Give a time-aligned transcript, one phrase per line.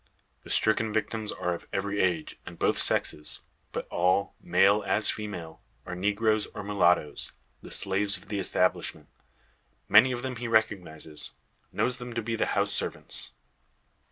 [0.43, 3.41] The stricken victims are of every age, and both sexes.
[3.71, 9.09] But all, male as female, are negroes or mulattoes the slaves of the establishment.
[9.87, 11.33] Many of them he recognises;
[11.71, 13.33] knows them to be the house servants.